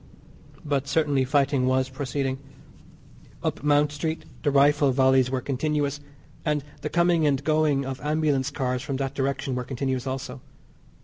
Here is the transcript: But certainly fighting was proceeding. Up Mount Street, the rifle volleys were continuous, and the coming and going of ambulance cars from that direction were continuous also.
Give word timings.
But 0.65 0.87
certainly 0.87 1.25
fighting 1.25 1.67
was 1.67 1.87
proceeding. 1.87 2.39
Up 3.43 3.61
Mount 3.61 3.91
Street, 3.91 4.25
the 4.41 4.49
rifle 4.49 4.91
volleys 4.91 5.29
were 5.29 5.41
continuous, 5.41 5.99
and 6.43 6.63
the 6.81 6.89
coming 6.89 7.27
and 7.27 7.43
going 7.43 7.85
of 7.85 8.01
ambulance 8.01 8.49
cars 8.49 8.81
from 8.81 8.95
that 8.97 9.13
direction 9.13 9.53
were 9.53 9.63
continuous 9.63 10.07
also. 10.07 10.41